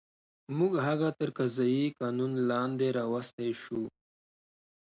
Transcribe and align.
موږ 0.57 0.73
هغه 0.87 1.09
تر 1.19 1.29
قضایي 1.37 1.85
قانون 1.99 2.31
لاندې 2.49 2.87
راوستی 2.99 3.51
شو. 3.61 3.81